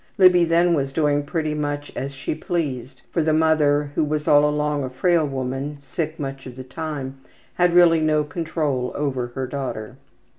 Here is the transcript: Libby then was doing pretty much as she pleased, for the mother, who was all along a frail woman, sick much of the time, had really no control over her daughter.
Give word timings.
Libby 0.17 0.45
then 0.45 0.73
was 0.73 0.91
doing 0.93 1.21
pretty 1.21 1.53
much 1.53 1.91
as 1.95 2.11
she 2.11 2.33
pleased, 2.33 3.03
for 3.11 3.21
the 3.21 3.33
mother, 3.33 3.91
who 3.93 4.03
was 4.03 4.27
all 4.27 4.49
along 4.49 4.83
a 4.83 4.89
frail 4.89 5.27
woman, 5.27 5.77
sick 5.83 6.19
much 6.19 6.47
of 6.47 6.55
the 6.55 6.63
time, 6.63 7.19
had 7.53 7.75
really 7.75 8.01
no 8.01 8.23
control 8.23 8.91
over 8.95 9.27
her 9.35 9.45
daughter. 9.45 9.97